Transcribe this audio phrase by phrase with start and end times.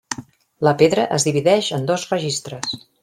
[0.67, 2.75] La pedra es divideix en dos registres.